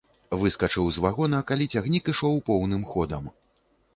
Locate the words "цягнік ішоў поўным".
1.75-2.81